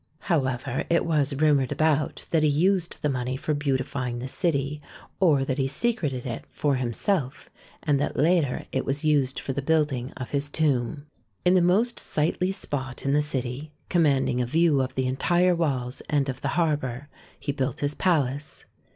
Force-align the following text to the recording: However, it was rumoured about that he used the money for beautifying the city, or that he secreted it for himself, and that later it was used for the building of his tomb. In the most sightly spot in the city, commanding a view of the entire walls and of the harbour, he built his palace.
However, 0.33 0.83
it 0.89 1.05
was 1.05 1.35
rumoured 1.35 1.71
about 1.71 2.25
that 2.31 2.41
he 2.41 2.49
used 2.49 3.03
the 3.03 3.07
money 3.07 3.37
for 3.37 3.53
beautifying 3.53 4.17
the 4.17 4.27
city, 4.27 4.81
or 5.19 5.45
that 5.45 5.59
he 5.59 5.67
secreted 5.67 6.25
it 6.25 6.43
for 6.49 6.73
himself, 6.77 7.51
and 7.83 7.99
that 7.99 8.17
later 8.17 8.65
it 8.71 8.83
was 8.83 9.05
used 9.05 9.37
for 9.37 9.53
the 9.53 9.61
building 9.61 10.11
of 10.17 10.31
his 10.31 10.49
tomb. 10.49 11.05
In 11.45 11.53
the 11.53 11.61
most 11.61 11.99
sightly 11.99 12.51
spot 12.51 13.05
in 13.05 13.13
the 13.13 13.21
city, 13.21 13.73
commanding 13.89 14.41
a 14.41 14.47
view 14.47 14.81
of 14.81 14.95
the 14.95 15.05
entire 15.05 15.53
walls 15.53 16.01
and 16.09 16.29
of 16.29 16.41
the 16.41 16.47
harbour, 16.57 17.07
he 17.39 17.51
built 17.51 17.81
his 17.81 17.93
palace. 17.93 18.65